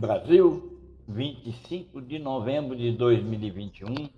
[0.00, 4.08] Brasil, 25 de novembro de 2021.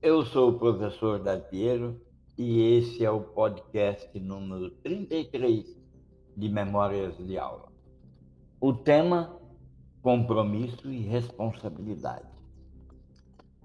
[0.00, 1.20] Eu sou o professor
[1.50, 2.00] Piero
[2.38, 5.76] e esse é o podcast número 33
[6.36, 7.66] de Memórias de Aula.
[8.60, 9.36] O tema:
[10.02, 12.28] compromisso e responsabilidade.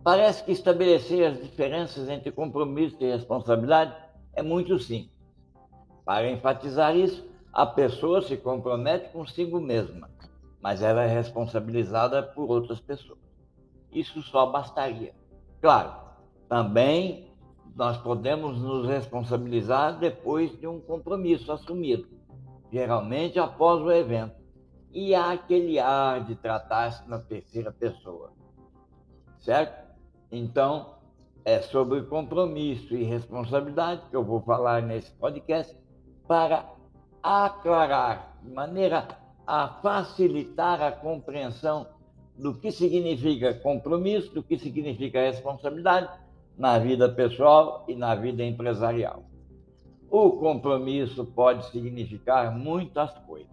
[0.04, 3.96] Parece que estabelecer as diferenças entre compromisso e responsabilidade
[4.34, 5.14] é muito simples.
[6.04, 10.10] Para enfatizar isso, a pessoa se compromete consigo mesma,
[10.64, 13.20] mas ela é responsabilizada por outras pessoas.
[13.92, 15.14] Isso só bastaria.
[15.62, 15.94] Claro,
[16.48, 17.30] também
[17.76, 22.08] nós podemos nos responsabilizar depois de um compromisso assumido,
[22.72, 24.42] geralmente após o evento.
[24.94, 28.32] E há aquele ar de tratar-se na terceira pessoa.
[29.40, 29.92] Certo?
[30.32, 30.96] Então,
[31.44, 35.76] é sobre compromisso e responsabilidade que eu vou falar nesse podcast
[36.26, 36.72] para
[37.22, 41.88] aclarar, de maneira a facilitar a compreensão
[42.38, 46.10] do que significa compromisso, do que significa responsabilidade
[46.58, 49.24] na vida pessoal e na vida empresarial.
[50.10, 53.52] O compromisso pode significar muitas coisas,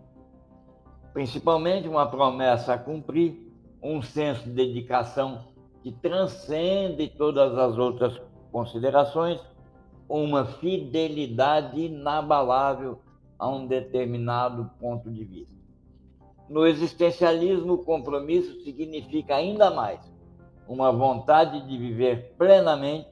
[1.12, 3.50] principalmente uma promessa a cumprir,
[3.83, 5.46] um senso de dedicação
[5.83, 8.20] que transcende todas as outras
[8.52, 9.41] considerações,
[10.06, 13.00] uma fidelidade inabalável
[13.38, 15.59] a um determinado ponto de vista.
[16.51, 20.01] No existencialismo, o compromisso significa ainda mais
[20.67, 23.09] uma vontade de viver plenamente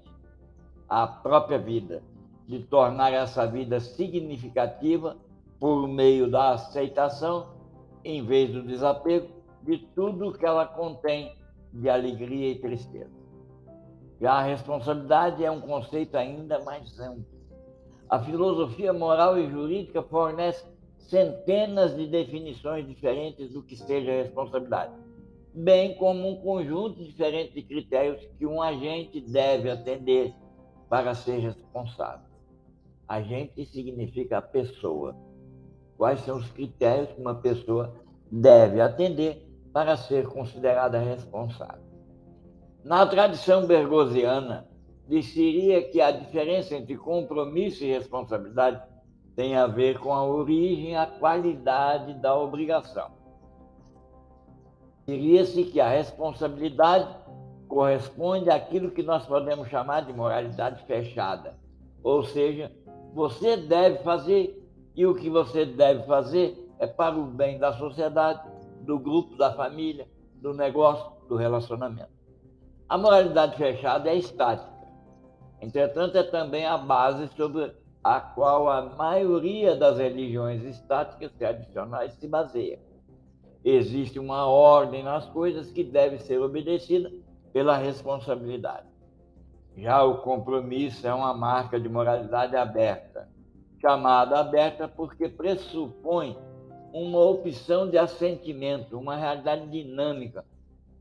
[0.89, 2.03] a própria vida,
[2.49, 5.17] de tornar essa vida significativa
[5.61, 7.55] por meio da aceitação,
[8.05, 9.29] em vez do desapego,
[9.63, 11.37] de tudo que ela contém
[11.73, 13.17] de alegria e tristeza.
[14.21, 17.25] Já a responsabilidade é um conceito ainda mais amplo.
[18.11, 20.67] A filosofia moral e jurídica fornece
[20.99, 24.93] centenas de definições diferentes do que seja responsabilidade,
[25.55, 30.35] bem como um conjunto diferente de critérios que um agente deve atender
[30.89, 32.29] para ser responsável.
[33.07, 35.17] Agente significa pessoa.
[35.97, 37.95] Quais são os critérios que uma pessoa
[38.31, 41.83] deve atender para ser considerada responsável.
[42.85, 44.69] Na tradição bergosiana,
[45.09, 48.83] dizeria que a diferença entre compromisso e responsabilidade
[49.39, 53.13] tem a ver com a origem a qualidade da obrigação.
[55.07, 57.09] Diria-se que a responsabilidade
[57.69, 61.57] corresponde àquilo que nós podemos chamar de moralidade fechada,
[62.03, 62.73] ou seja,
[63.15, 64.61] você deve fazer
[64.97, 68.43] e o que você deve fazer é para o bem da sociedade
[68.81, 70.09] do grupo, da família,
[70.43, 72.11] do negócio, do relacionamento.
[72.89, 74.89] A moralidade fechada é estática.
[75.61, 77.73] Entretanto, é também a base sobre
[78.03, 82.79] a qual a maioria das religiões estáticas tradicionais se baseia.
[83.65, 87.13] Existe uma ordem nas coisas que deve ser obedecida
[87.53, 88.87] pela responsabilidade.
[89.77, 93.29] Já o compromisso é uma marca de moralidade aberta,
[93.81, 96.37] chamada aberta porque pressupõe
[96.93, 100.45] uma opção de assentimento, uma realidade dinâmica,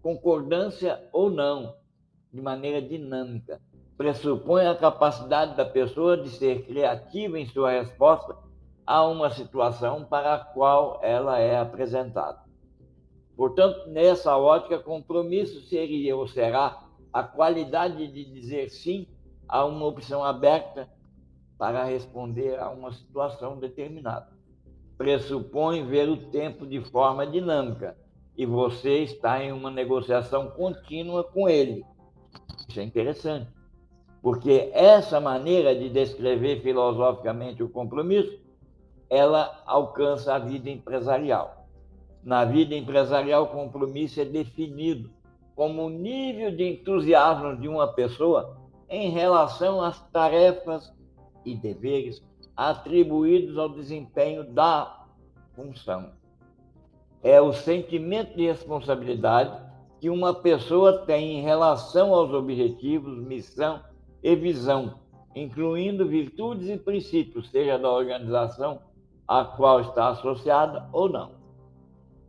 [0.02, 1.76] concordância ou não,
[2.32, 3.62] de maneira dinâmica.
[3.98, 8.38] Pressupõe a capacidade da pessoa de ser criativa em sua resposta
[8.86, 12.40] a uma situação para a qual ela é apresentada.
[13.36, 19.08] Portanto, nessa ótica, compromisso seria ou será a qualidade de dizer sim
[19.48, 20.88] a uma opção aberta
[21.58, 24.38] para responder a uma situação determinada
[24.98, 27.96] pressupõe ver o tempo de forma dinâmica
[28.36, 31.86] e você está em uma negociação contínua com ele.
[32.68, 33.50] Isso é interessante,
[34.28, 38.38] porque essa maneira de descrever filosoficamente o compromisso,
[39.10, 41.66] ela alcança a vida empresarial.
[42.22, 45.10] Na vida empresarial, o compromisso é definido
[45.56, 48.58] como o nível de entusiasmo de uma pessoa
[48.90, 50.94] em relação às tarefas
[51.46, 52.22] e deveres
[52.54, 55.06] atribuídos ao desempenho da
[55.56, 56.12] função.
[57.24, 59.58] É o sentimento de responsabilidade
[60.02, 63.88] que uma pessoa tem em relação aos objetivos, missão
[64.24, 65.00] e visão,
[65.36, 68.82] incluindo virtudes e princípios, seja da organização
[69.28, 71.32] a qual está associada ou não.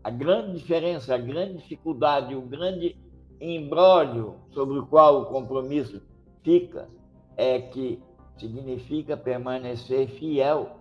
[0.02, 2.96] A grande diferença, a grande dificuldade, o grande
[3.40, 6.02] imbróglio sobre o qual o compromisso
[6.42, 6.88] fica
[7.36, 8.02] é que
[8.36, 10.78] significa permanecer fiel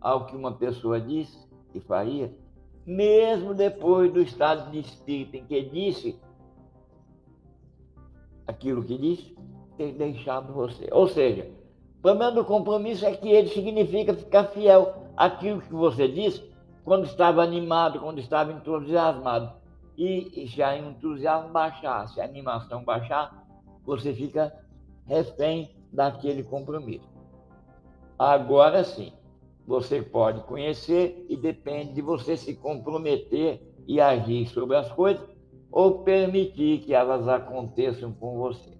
[0.00, 2.34] ao que uma pessoa disse e faria,
[2.86, 6.18] mesmo depois do estado de espírito em que disse
[8.46, 9.36] aquilo que disse,
[9.80, 10.88] ter deixado você.
[10.92, 11.50] Ou seja,
[11.98, 16.44] o problema do compromisso é que ele significa ficar fiel àquilo que você disse
[16.84, 19.58] quando estava animado, quando estava entusiasmado.
[19.96, 23.46] e já o entusiasmo baixar, se a animação baixar,
[23.84, 24.52] você fica
[25.06, 27.08] refém daquele compromisso.
[28.18, 29.12] Agora sim,
[29.66, 35.26] você pode conhecer e depende de você se comprometer e agir sobre as coisas
[35.70, 38.79] ou permitir que elas aconteçam com você.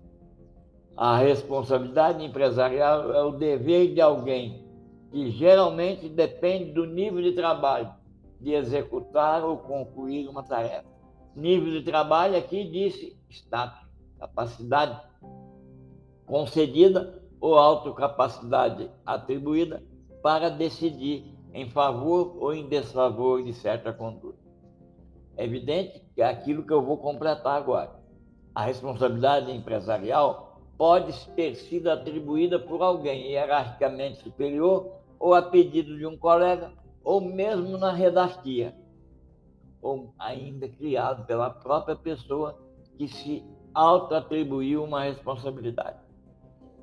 [0.96, 4.68] A responsabilidade empresarial é o dever de alguém
[5.10, 7.92] que geralmente depende do nível de trabalho
[8.40, 10.88] de executar ou concluir uma tarefa.
[11.34, 13.80] Nível de trabalho aqui disse status,
[14.18, 15.00] capacidade
[16.26, 19.82] concedida ou autocapacidade atribuída
[20.22, 24.38] para decidir em favor ou em desfavor de certa conduta.
[25.36, 27.98] É evidente que é aquilo que eu vou completar agora.
[28.54, 30.49] A responsabilidade empresarial
[30.80, 36.72] pode ter sido atribuída por alguém hierarquicamente superior ou a pedido de um colega,
[37.04, 38.74] ou mesmo na redarquia,
[39.82, 42.58] ou ainda criado pela própria pessoa
[42.96, 43.44] que se
[43.74, 45.98] auto-atribuiu uma responsabilidade.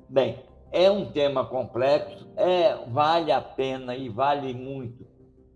[0.08, 5.04] Bem, é um tema complexo, é, vale a pena e vale muito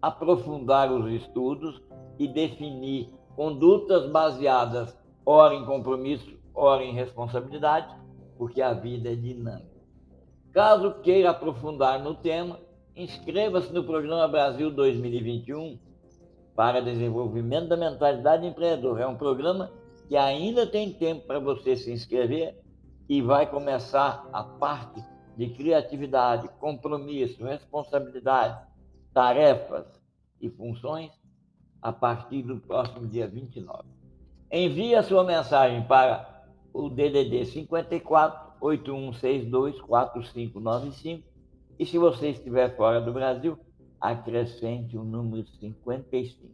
[0.02, 1.80] aprofundar os estudos
[2.18, 8.01] e definir condutas baseadas, ora em compromisso, ora em responsabilidade,
[8.42, 9.70] porque a vida é dinâmica.
[10.52, 12.58] Caso queira aprofundar no tema,
[12.96, 15.78] inscreva-se no Programa Brasil 2021
[16.52, 19.04] para desenvolvimento da mentalidade empreendedora.
[19.04, 19.70] É um programa
[20.08, 22.60] que ainda tem tempo para você se inscrever
[23.08, 25.00] e vai começar a parte
[25.36, 28.60] de criatividade, compromisso, responsabilidade,
[29.14, 29.86] tarefas
[30.40, 31.12] e funções
[31.80, 33.84] a partir do próximo dia 29.
[34.50, 36.31] Envie a sua mensagem para
[36.72, 41.32] o DDD 54 8162 4595
[41.78, 43.58] e se você estiver fora do Brasil,
[44.00, 46.48] acrescente o número 55.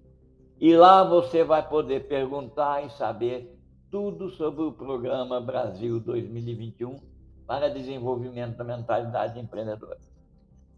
[0.61, 3.59] E lá você vai poder perguntar e saber
[3.91, 6.99] tudo sobre o programa Brasil 2021
[7.47, 9.99] para desenvolvimento da mentalidade empreendedora.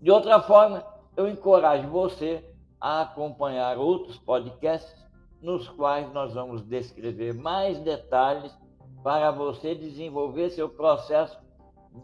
[0.01, 0.85] De outra forma,
[1.17, 2.45] eu encorajo você
[2.81, 4.95] a acompanhar outros podcasts
[5.43, 8.57] nos quais nós vamos descrever mais detalhes
[9.03, 11.39] para você desenvolver seu processo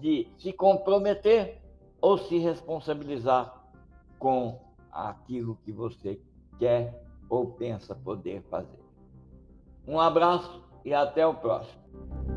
[0.00, 1.60] de se comprometer
[2.00, 3.64] ou se responsabilizar
[4.19, 4.60] com
[4.90, 6.20] aquilo que você
[6.58, 8.84] quer ou pensa poder fazer.
[9.87, 12.35] Um abraço e até o próximo.